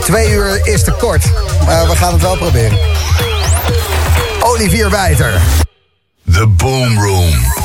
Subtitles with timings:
[0.00, 1.24] Twee uur is te kort,
[1.64, 2.78] maar we gaan het wel proberen.
[4.40, 5.40] Olivier Wijter.
[6.32, 7.55] The Boom Room.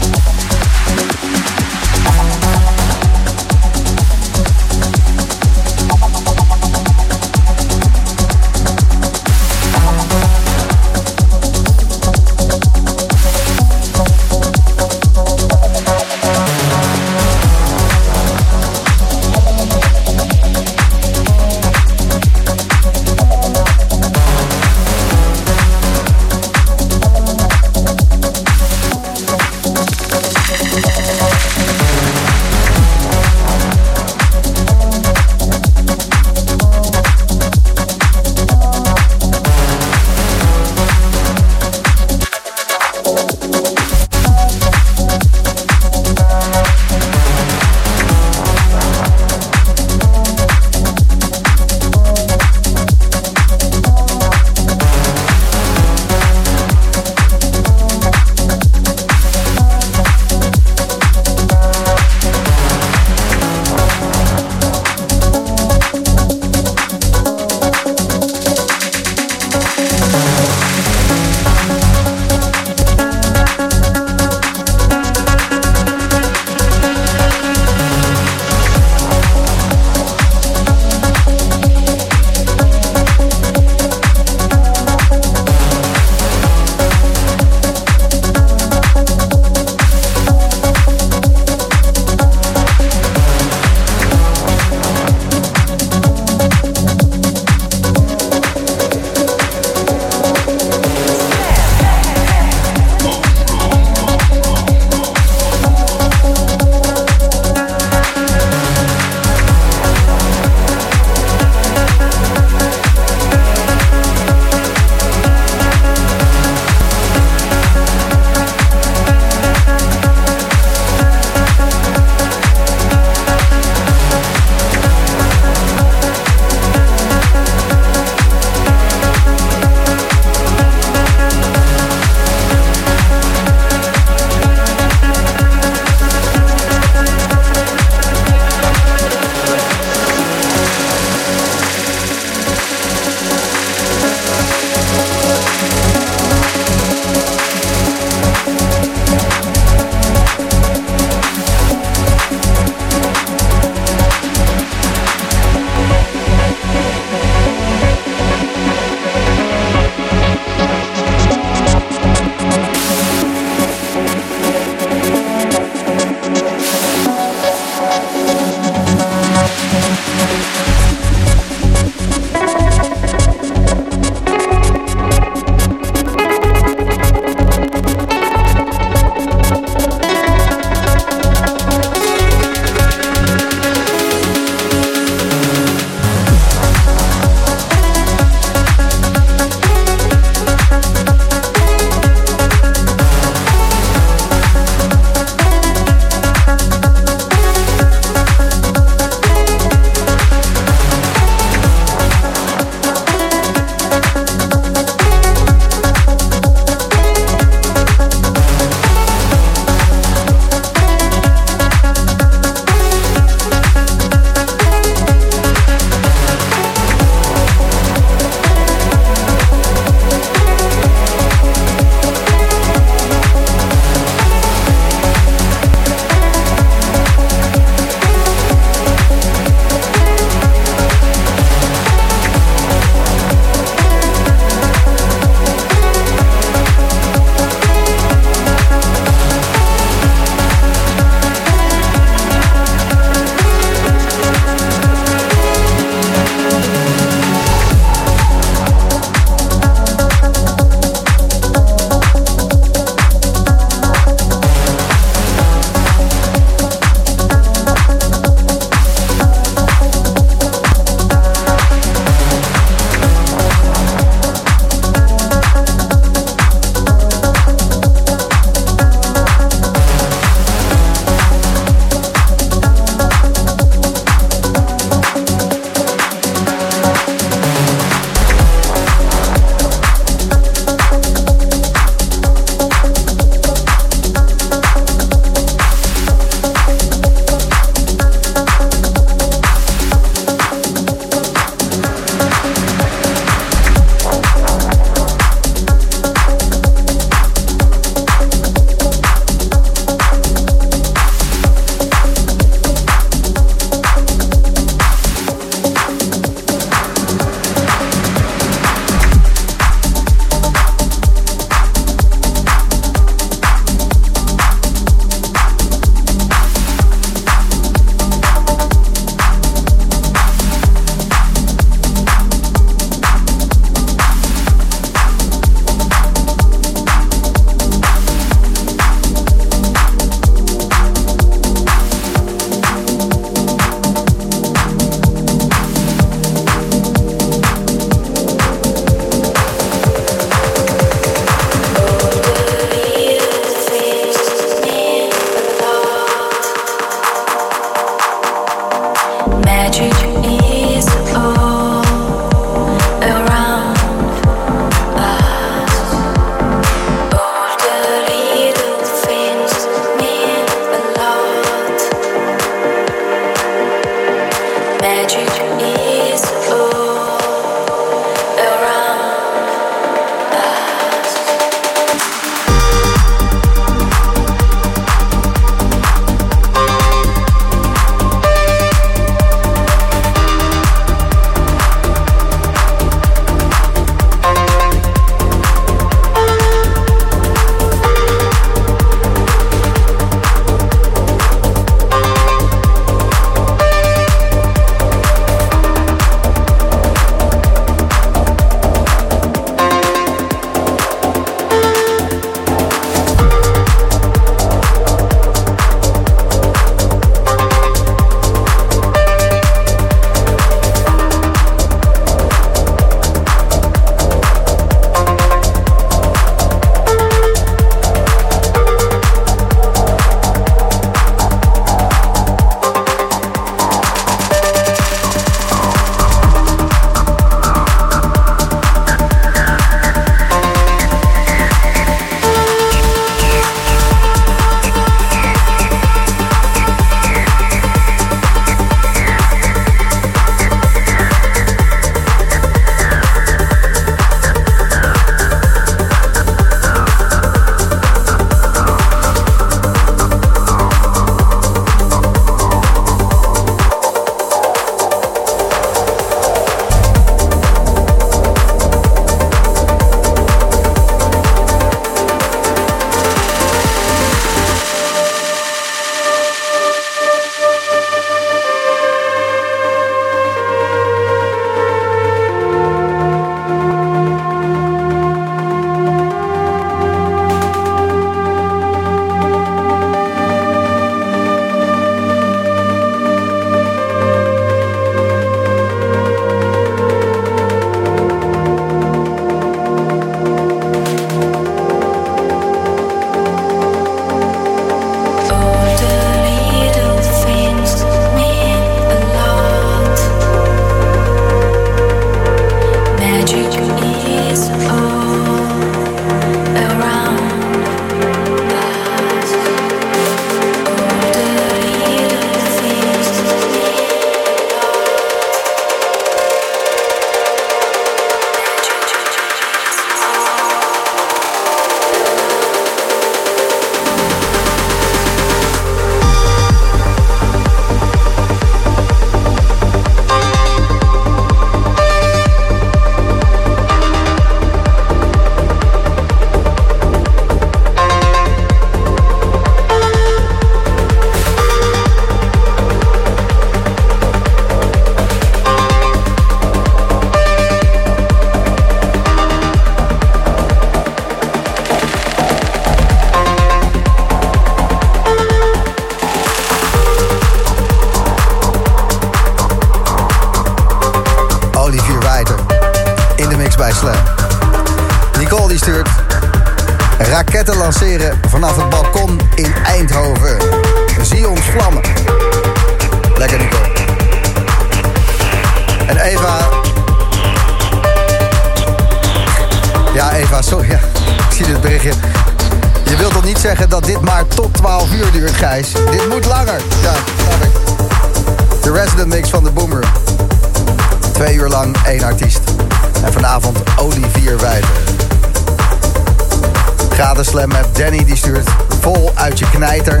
[598.10, 600.00] die stuurt vol uit je knijter.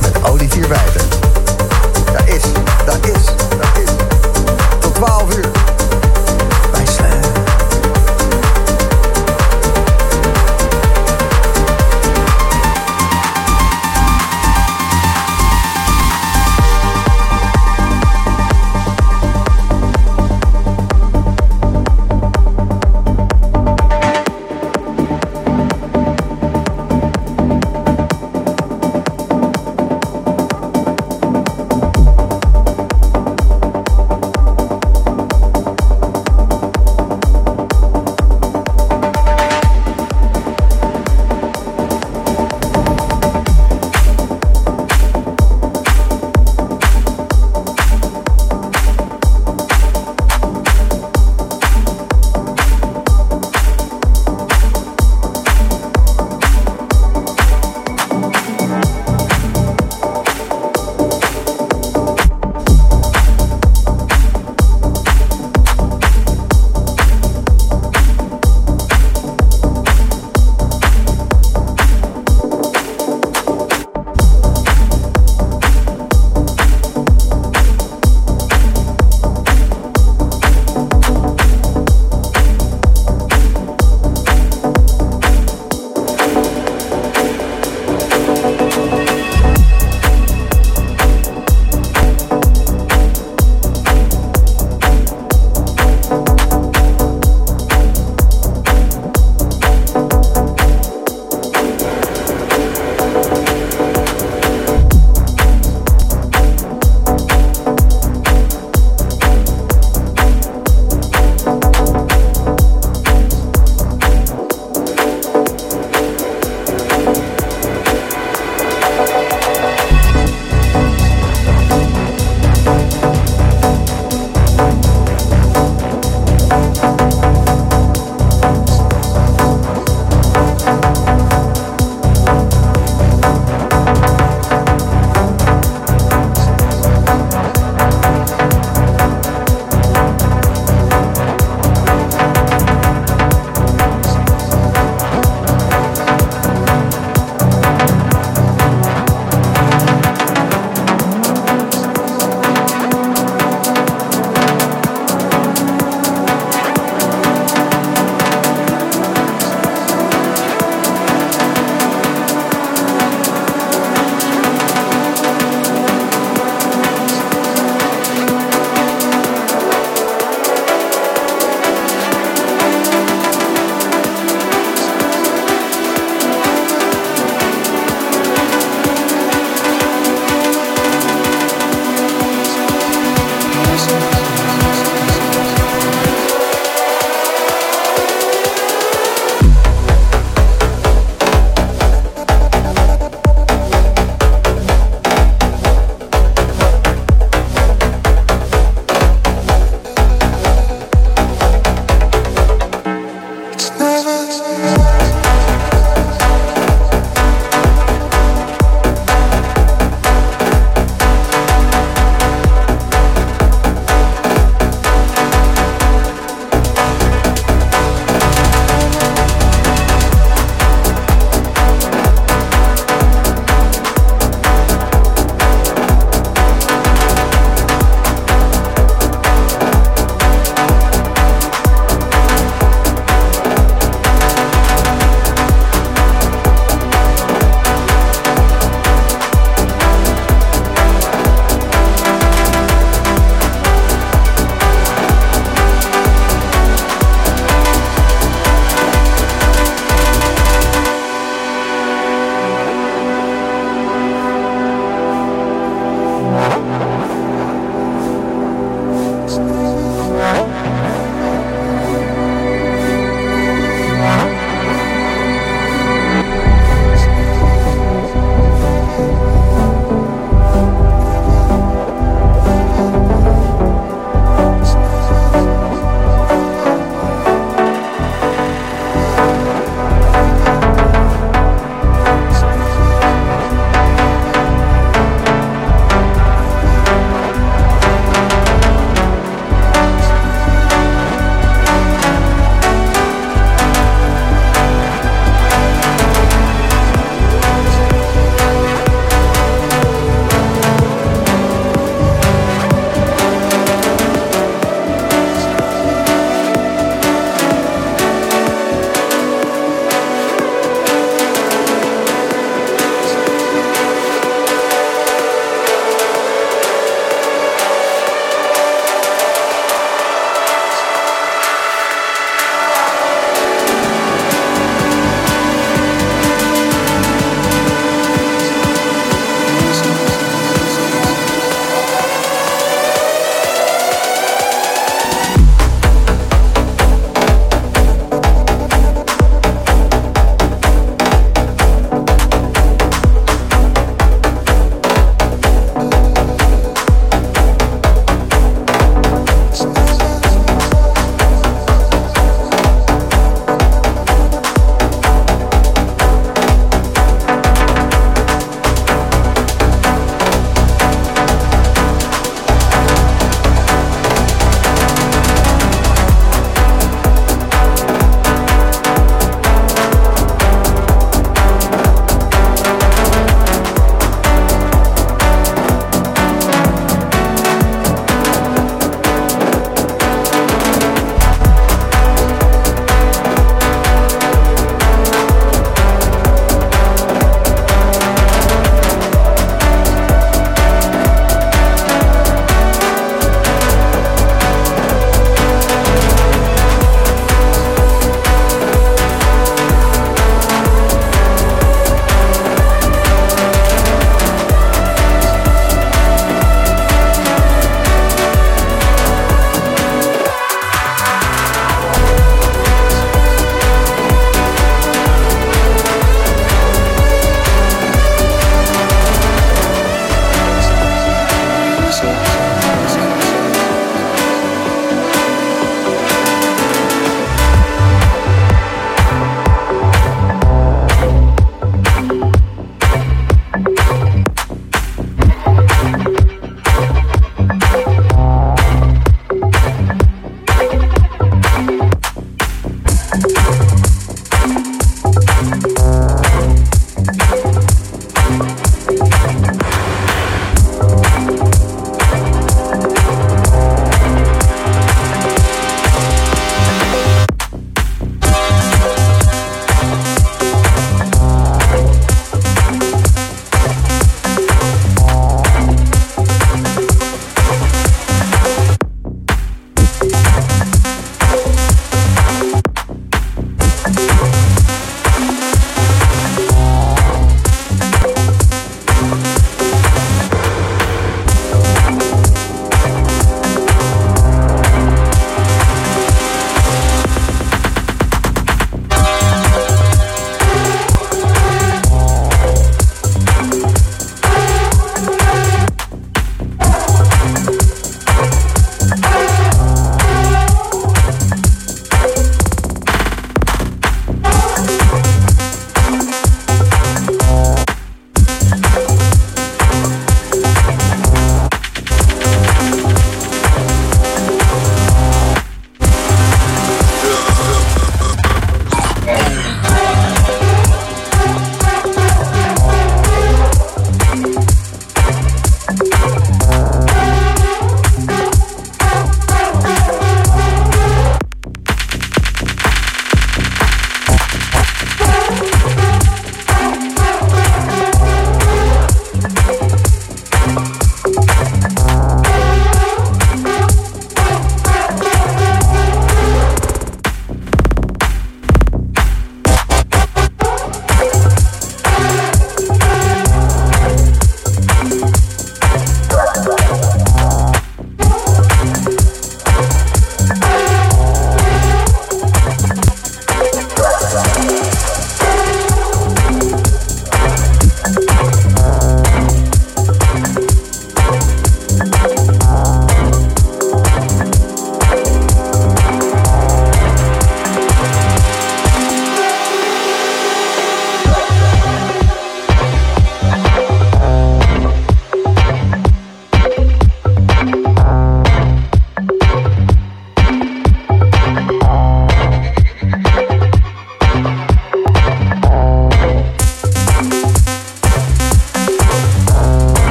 [0.00, 0.68] Met Olivier
[2.12, 2.42] Dat is,
[2.86, 3.24] dat is,
[3.58, 3.90] dat is.
[4.80, 5.73] Tot 12 uur.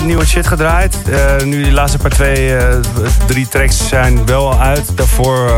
[0.00, 0.96] 80% nieuwe shit gedraaid.
[1.44, 2.56] nu die laatste paar twee,
[3.26, 4.96] drie tracks zijn wel al uit.
[4.96, 5.52] Daarvoor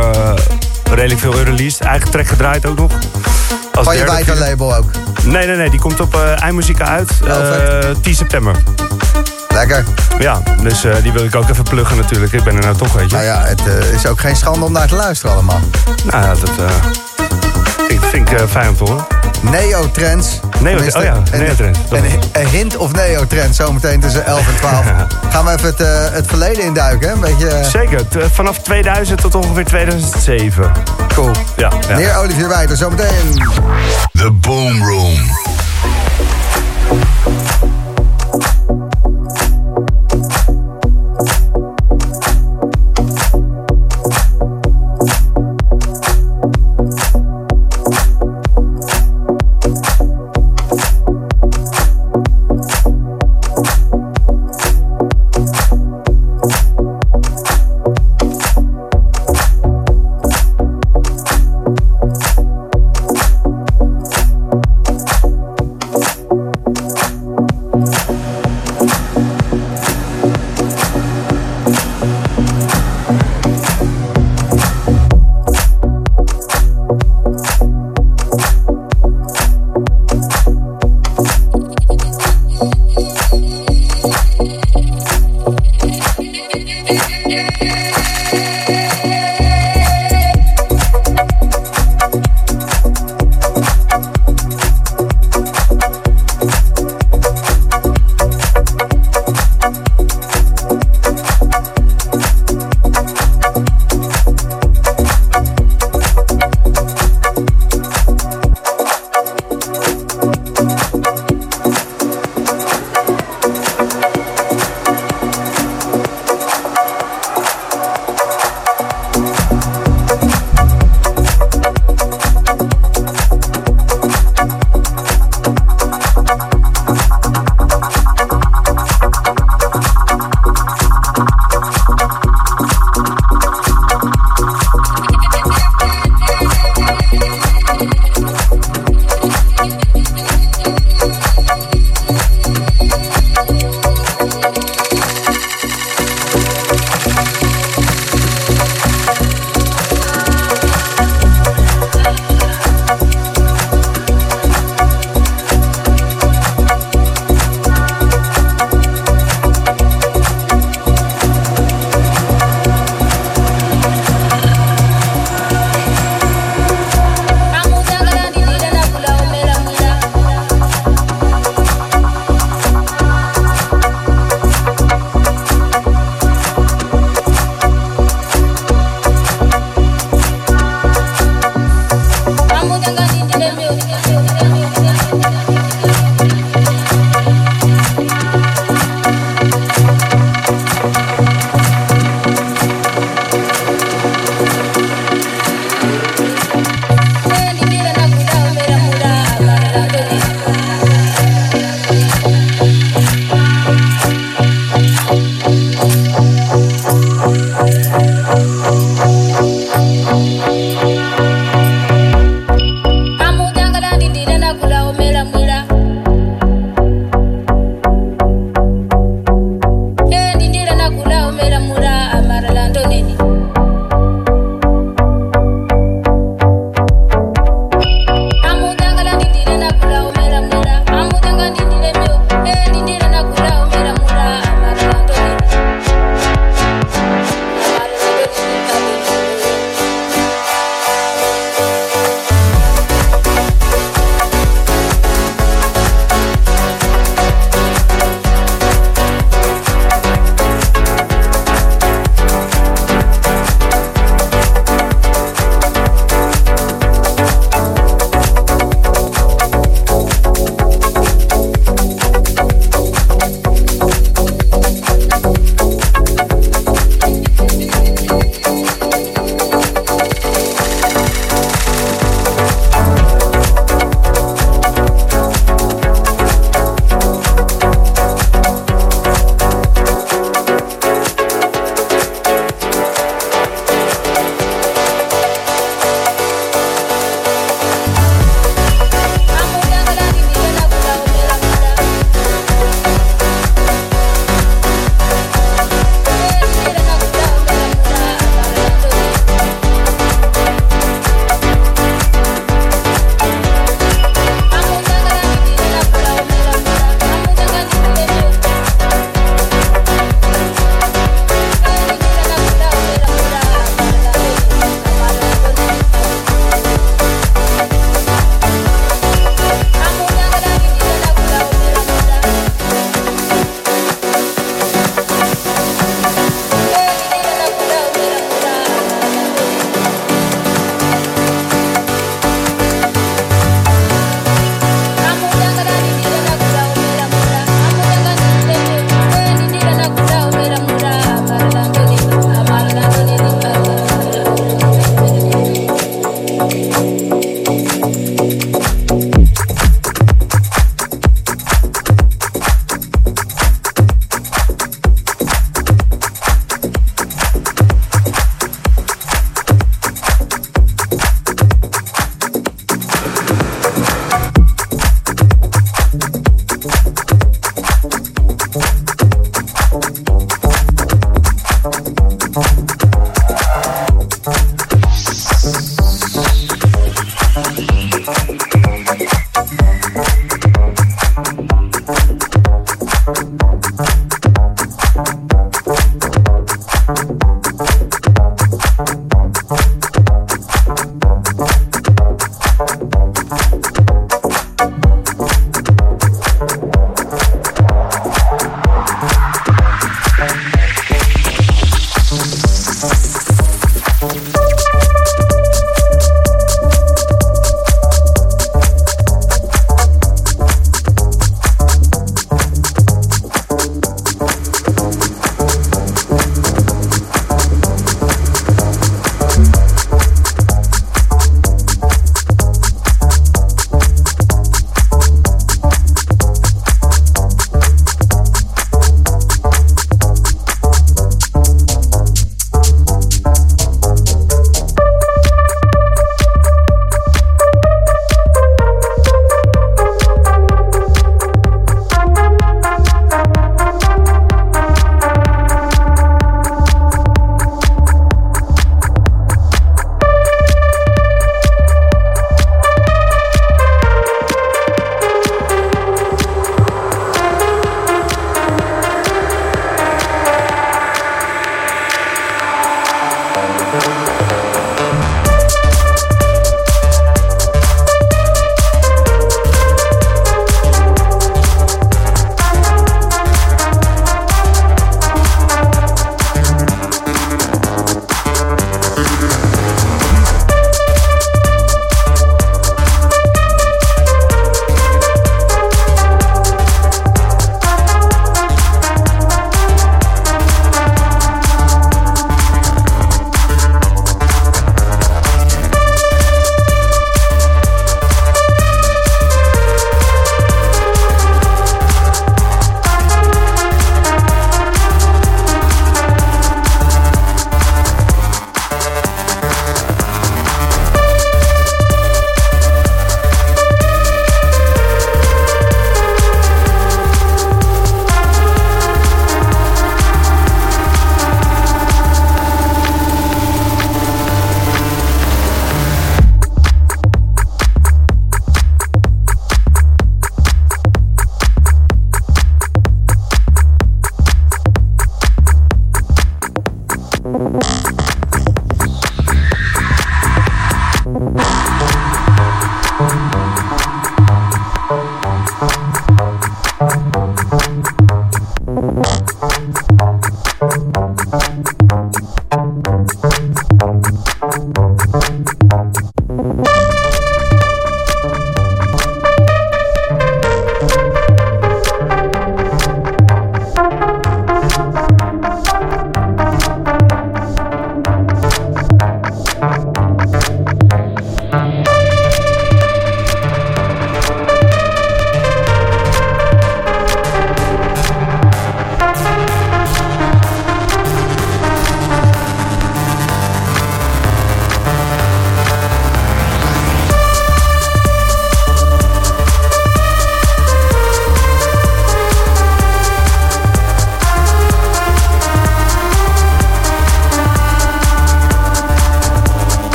[0.84, 1.80] redelijk veel released.
[1.80, 2.92] Eigen track gedraaid ook nog.
[3.76, 4.90] Als van je Wijder label ook?
[5.24, 5.70] Nee, nee, nee.
[5.70, 7.10] Die komt op uh, eindmuziek uit.
[7.24, 8.56] Uh, 10 september.
[9.48, 9.84] Lekker.
[10.18, 12.32] Ja, dus uh, die wil ik ook even pluggen natuurlijk.
[12.32, 13.16] Ik ben er nou toch, weet je.
[13.16, 15.60] Nou ja, het uh, is ook geen schande om naar te luisteren allemaal.
[16.04, 16.50] Nou ja, dat
[17.88, 19.06] ik vind ik fijn om te horen.
[19.40, 20.40] Neotrends.
[20.60, 21.78] Neo oh ja, Neotrends.
[21.90, 24.84] Een, een, hint of Neotrends zometeen tussen 11 en 12.
[25.32, 27.14] Gaan we even het, uh, het verleden induiken, hè?
[27.14, 28.00] Een beetje, Zeker,
[28.32, 30.72] vanaf 2000 tot ongeveer 2007.
[31.14, 31.30] Cool.
[31.56, 31.94] Ja, ja.
[31.94, 33.42] Meneer Olivier Wijder, zometeen.
[34.12, 35.18] The Boom Room.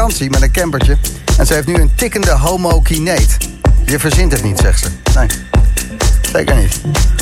[0.00, 0.96] Met een campertje.
[1.38, 3.36] En ze heeft nu een tikkende homokineet.
[3.84, 4.88] Je verzint het niet, zegt ze.
[5.14, 5.26] Nee,
[6.32, 6.80] zeker niet.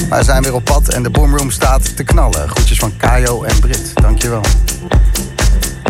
[0.08, 2.50] Maar we zijn weer op pad en de boomroom staat te knallen.
[2.50, 3.90] Groetjes van Kajo en Brit.
[3.94, 4.40] Dankjewel.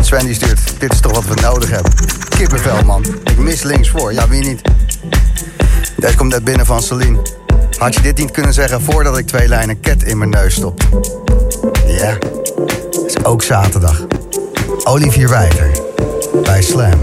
[0.01, 0.60] Sven die stuurt.
[0.78, 1.93] Dit is toch wat we nodig hebben.
[2.28, 3.05] Kippenvel, man.
[3.24, 4.12] Ik mis links voor.
[4.12, 4.60] Ja, wie niet?
[5.97, 7.19] Deze komt net binnen van Celine.
[7.78, 10.82] Had je dit niet kunnen zeggen voordat ik twee lijnen ket in mijn neus stop?
[11.86, 12.19] Ja,
[13.06, 14.06] is ook zaterdag.
[14.85, 15.78] Olivier Wijter
[16.49, 16.99] bij Slam.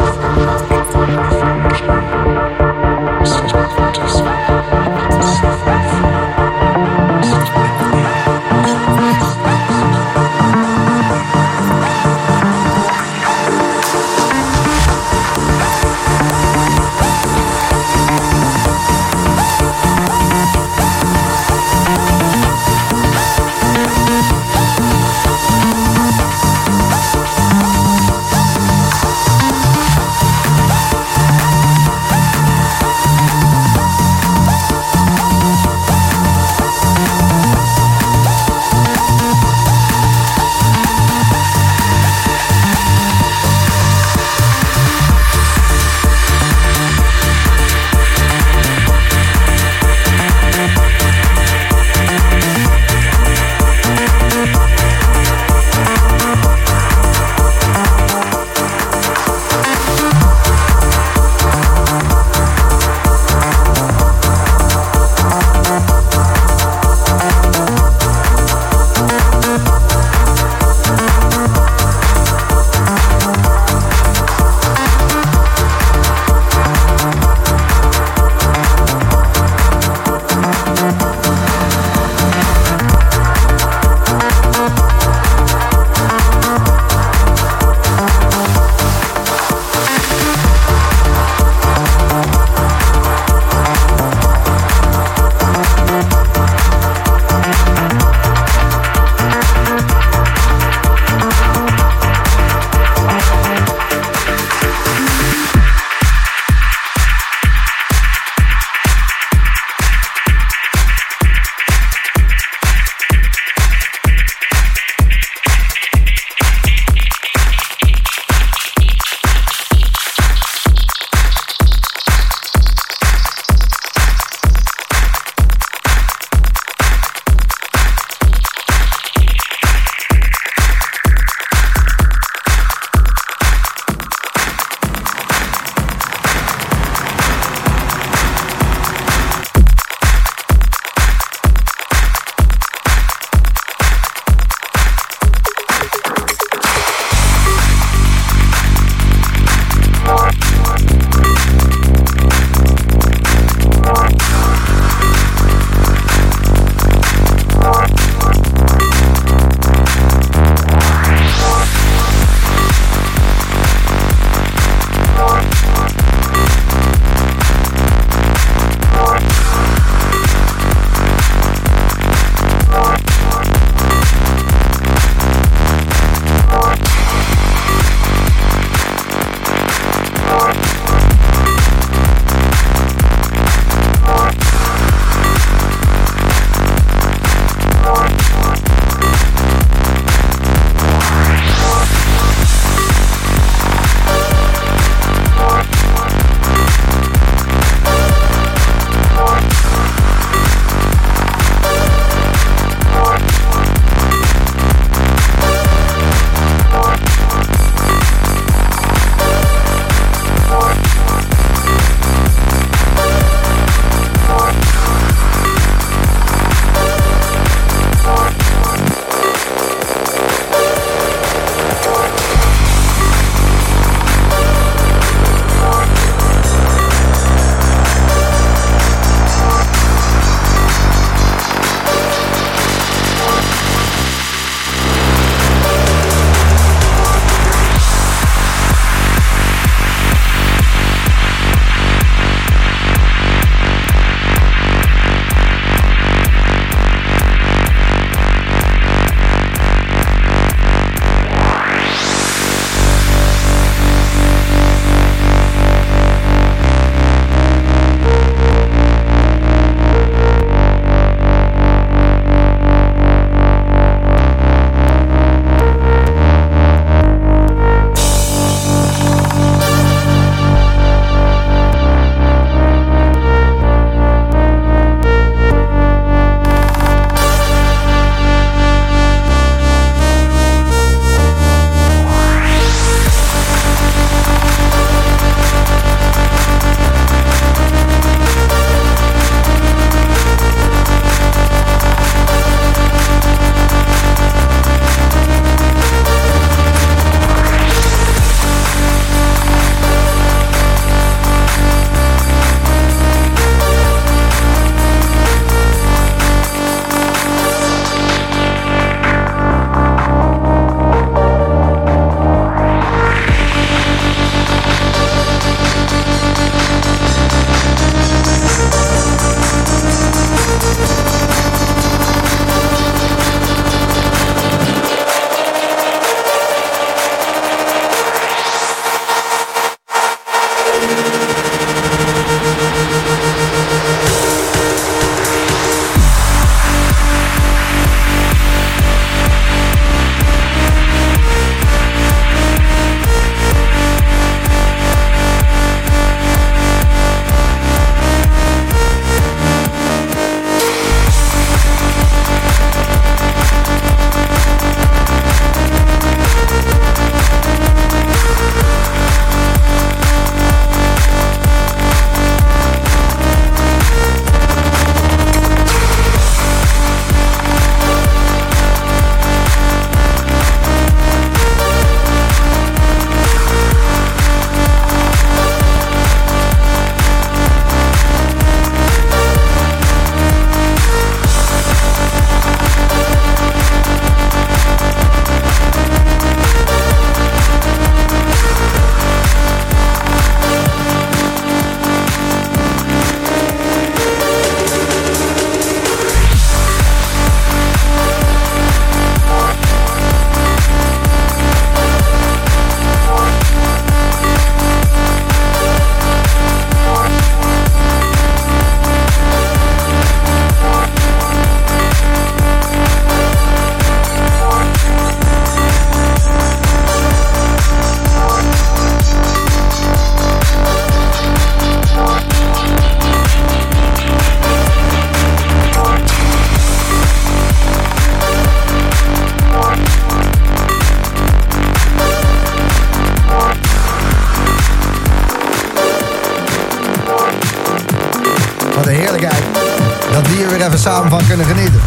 [440.76, 441.82] Even samen van kunnen genieten.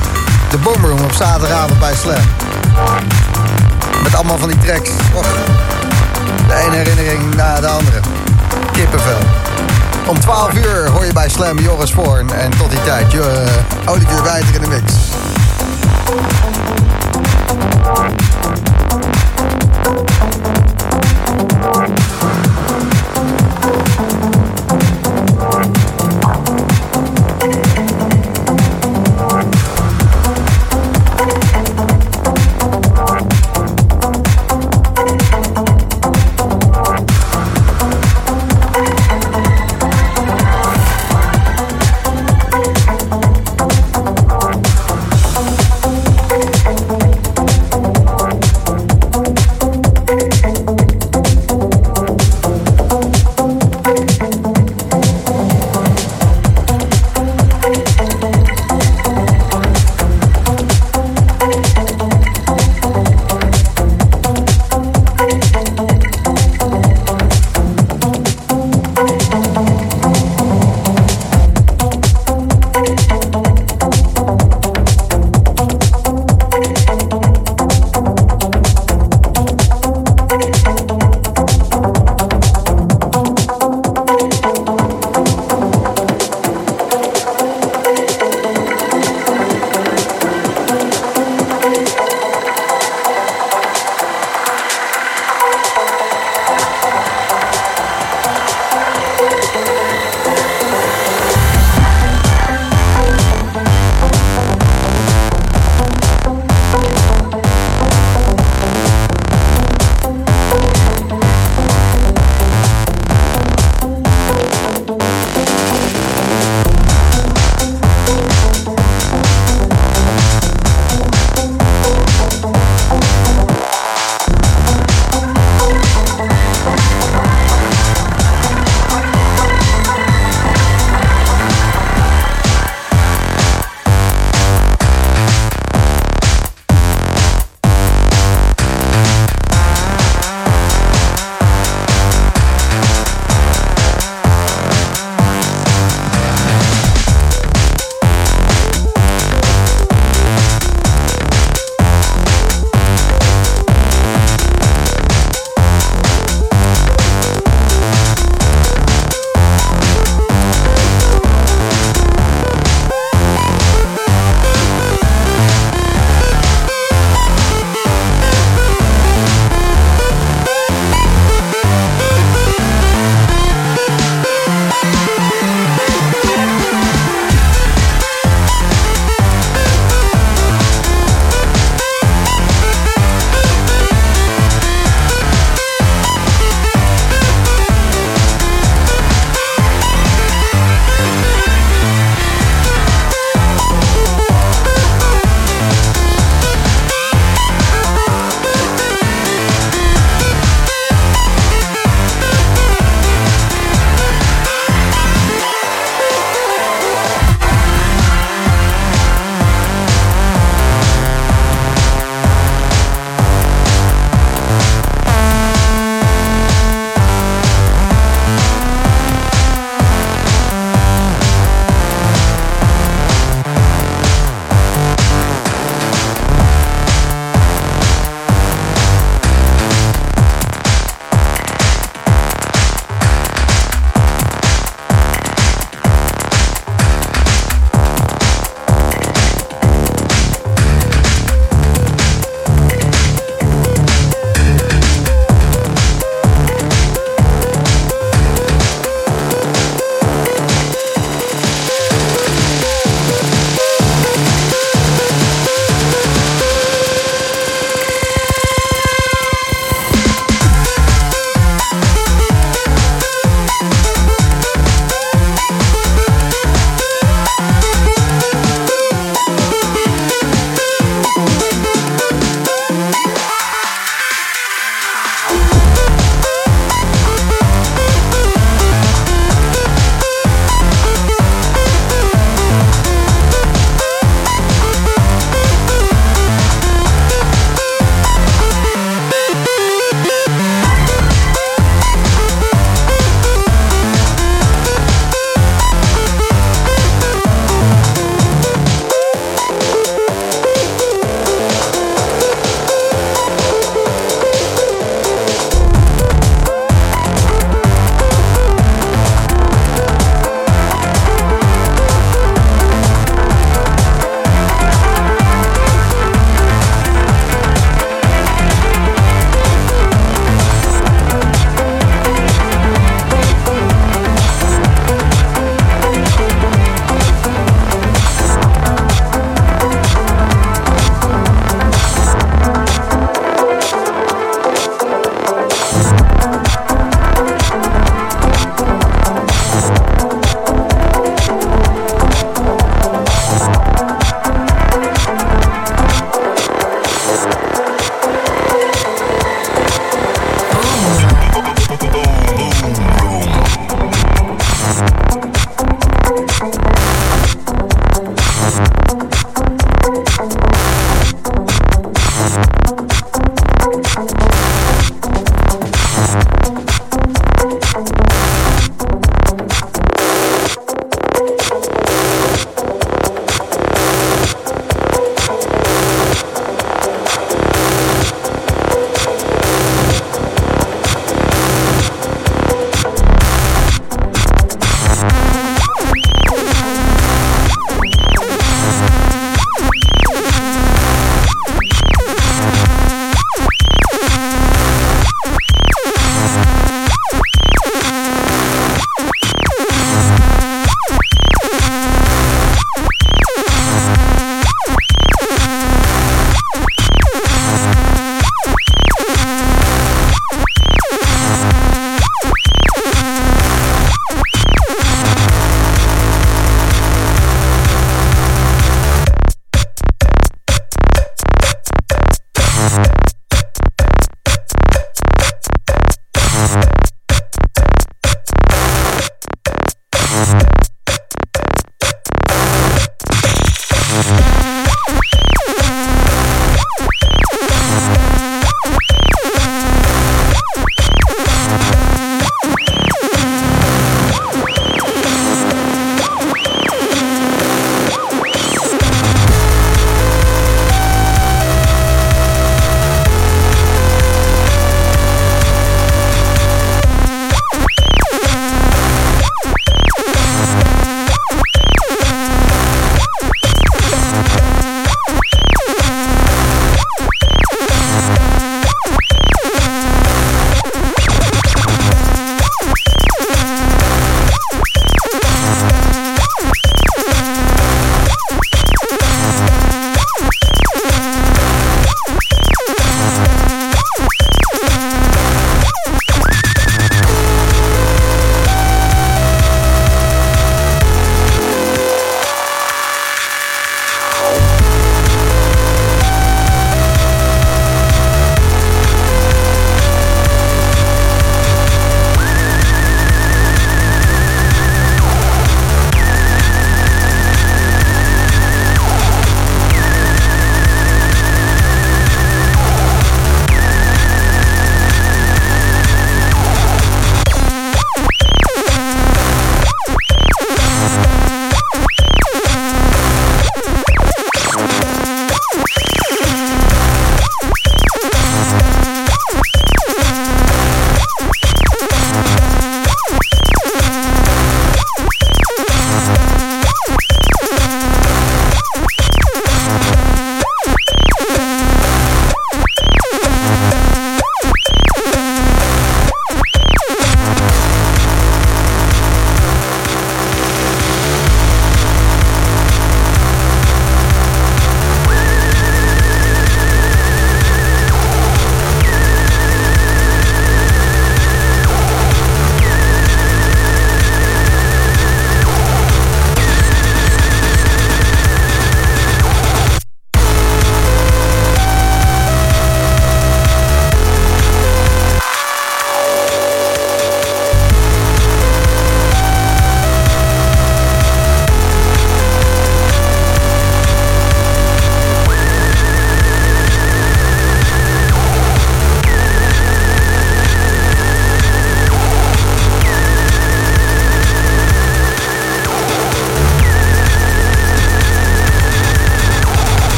[0.50, 2.22] De Boomroom op zaterdagavond bij Slam.
[4.02, 4.90] Met allemaal van die tracks.
[6.46, 8.00] De ene herinnering na de andere.
[8.72, 9.18] Kippenvel.
[10.06, 12.32] Om 12 uur hoor je bij Slam Joris Voorn.
[12.32, 13.22] En tot die tijd, uh,
[13.84, 14.92] Olivier Wijter in de mix.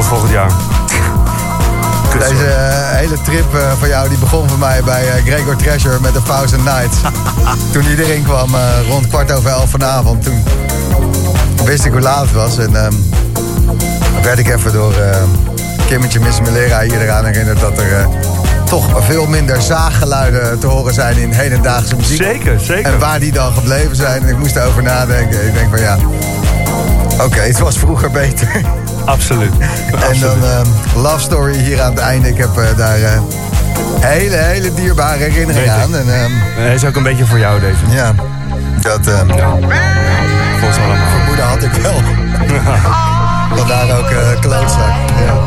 [0.00, 0.50] Tot volgend jaar.
[2.18, 6.00] Deze eh, hele trip eh, van jou die begon voor mij bij eh, Gregor Treasure
[6.00, 6.96] met de Thousand Nights.
[7.72, 8.50] toen die erin kwam
[8.88, 10.44] rond kwart over elf vanavond, toen
[11.64, 12.58] wist ik hoe laat het was.
[12.58, 12.92] En ehm,
[14.22, 14.94] werd ik even door
[15.86, 18.08] Kimmetje Miss Melera hier eraan herinnerd dat er
[18.64, 22.22] toch veel minder zaaggeluiden te horen zijn in hedendaagse muziek.
[22.22, 22.92] Zeker, zeker.
[22.92, 24.22] En waar die dan gebleven zijn.
[24.22, 25.46] En ik moest erover nadenken.
[25.46, 25.98] Ik denk van ja,
[27.24, 28.48] oké, het was vroeger beter.
[29.04, 29.52] Absoluut.
[30.12, 30.66] En dan ehm,
[31.00, 32.28] Love Story hier aan het einde.
[32.28, 33.20] Ik heb eh, daar eh,
[34.00, 35.96] hele, hele dierbare herinneringen aan.
[35.96, 37.76] En ehm, Hij is ook een beetje voor jou, deze.
[37.90, 38.14] ja,
[38.80, 39.48] dat ehm Ja.
[40.58, 41.08] Volgens allemaal.
[41.16, 41.94] vermoeden had ik wel.
[43.58, 44.92] Vandaar ook eh klootzak.
[45.24, 45.38] Ja.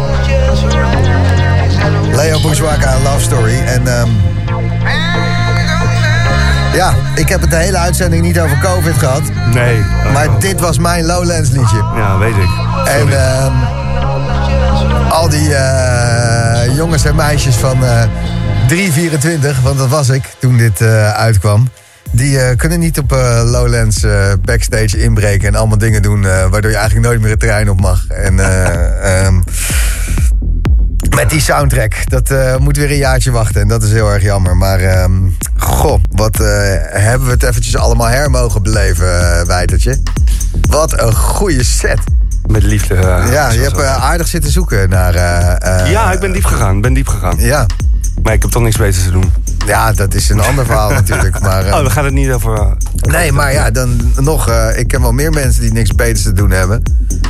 [2.15, 3.57] Leo Bourgeois, Love Story.
[3.65, 3.83] En
[6.73, 9.21] ja, ik heb het de hele uitzending niet over COVID gehad.
[9.53, 9.83] Nee.
[10.13, 11.83] Maar dit was mijn Lowlands liedje.
[11.95, 12.62] Ja, weet ik.
[12.85, 13.53] En ehm,
[15.09, 18.03] al die eh, jongens en meisjes van eh
[18.67, 21.69] 324, want dat was ik toen dit eh, uitkwam.
[22.11, 26.25] Die eh, kunnen niet op eh, Lowlands eh, backstage inbreken en allemaal dingen doen...
[26.25, 28.07] eh, waardoor je eigenlijk nooit meer het terrein op mag.
[28.07, 29.41] En eh, ehm,
[31.15, 33.61] met die soundtrack, dat eh, moet weer een jaartje wachten.
[33.61, 34.57] En dat is heel erg jammer.
[34.57, 35.11] Maar ehm,
[35.57, 36.47] goh, wat eh,
[36.89, 40.01] hebben we het eventjes allemaal her mogen beleven, uh, Wijtertje.
[40.69, 41.99] Wat een goede set.
[42.53, 42.95] Met liefde.
[42.95, 45.15] eh, Ja, je hebt eh, aardig zitten zoeken naar...
[45.15, 46.81] eh, ja, ik ben diep gegaan.
[46.81, 47.35] ben diep gegaan.
[47.37, 47.65] Ja.
[48.23, 49.31] Maar ik heb toch niks beters te doen.
[49.65, 51.39] ja, dat is een ander verhaal natuurlijk.
[51.39, 52.75] Maar, Oh, we gaan het niet over...
[53.01, 54.51] nee, maar ja, dan nog...
[54.75, 56.83] ik ken wel meer mensen die niks beters te doen hebben.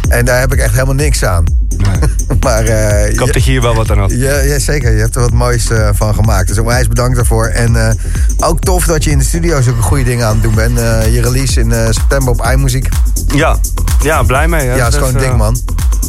[0.10, 1.44] En daar heb ik echt helemaal niks aan.
[1.78, 2.10] nee.
[2.40, 4.12] maar eh, Ik hoop je- dat je hier wel wat aan had.
[4.12, 4.92] Ja, ja, zeker.
[4.94, 6.48] Je hebt er wat moois van gemaakt.
[6.48, 7.46] Dus onwijs bedankt daarvoor.
[7.46, 7.98] En
[8.40, 10.80] ook tof dat je in de studio zulke goede dingen aan het doen bent.
[11.12, 12.90] Je release in september op iMuziek.
[13.36, 13.58] Ja,
[14.04, 14.68] ja blij mee.
[14.68, 14.76] hè.
[14.76, 15.58] Ja, is Het gewoon heeft, dik, eh, man.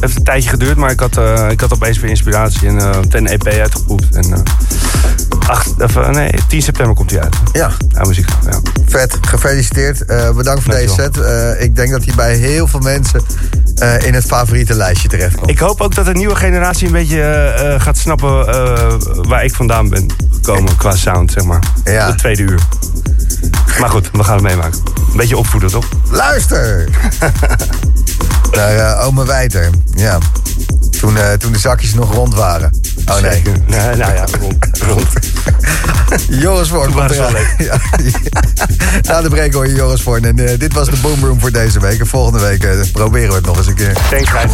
[0.00, 2.98] heeft een tijdje geduurd, maar ik had, eh, ik had opeens weer inspiratie en eh
[3.10, 4.14] een EP uitgepoept.
[4.14, 4.40] En, eh,
[5.48, 7.36] acht, even, nee, 10 september komt hij uit.
[7.52, 8.28] Ja, Ja, muziek.
[8.50, 8.60] Ja.
[8.86, 9.18] vet.
[9.20, 10.06] Gefeliciteerd.
[10.36, 11.16] Bedankt voor deze set.
[11.58, 13.20] Ik denk dat hij bij heel veel mensen
[14.04, 15.50] in het favoriete lijstje terechtkomt.
[15.50, 18.44] Ik hoop ook dat de nieuwe generatie een beetje gaat snappen
[19.28, 21.62] waar ik vandaan ben gekomen qua sound, zeg maar.
[21.84, 22.06] Ja.
[22.06, 22.60] Het tweede uur.
[23.80, 24.82] Maar goed, we gaan het meemaken.
[25.14, 25.88] Een beetje opvoeden, toch?
[26.10, 26.88] Luister!
[28.50, 29.70] Naar eh, Ome Wijter.
[29.94, 30.18] Ja.
[31.00, 32.70] Toen, eh, toen de zakjes nog rond waren.
[33.06, 33.42] Oh nee.
[33.66, 34.78] Nee, nou ja, rond.
[34.78, 35.06] rond.
[36.28, 36.92] Joris Voorn.
[36.92, 37.34] Komt eraan.
[37.58, 37.76] Ja.
[39.02, 40.24] Na de break hoor je Joris Voorn.
[40.24, 42.00] En eh, dit was de Boomroom voor deze week.
[42.00, 43.92] En volgende week proberen we het nog eens een keer.
[44.10, 44.52] Thanks, guys.